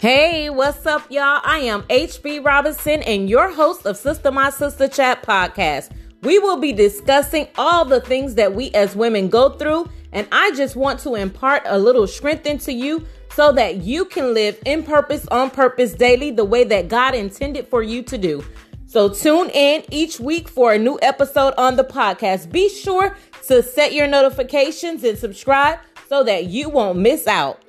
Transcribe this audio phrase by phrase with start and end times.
[0.00, 1.40] Hey, what's up, y'all?
[1.42, 5.90] I am HB Robinson and your host of Sister My Sister Chat podcast.
[6.22, 10.52] We will be discussing all the things that we as women go through, and I
[10.52, 14.84] just want to impart a little strength into you so that you can live in
[14.84, 18.44] purpose, on purpose daily, the way that God intended for you to do.
[18.86, 22.52] So tune in each week for a new episode on the podcast.
[22.52, 23.16] Be sure
[23.48, 27.64] to set your notifications and subscribe so that you won't miss out.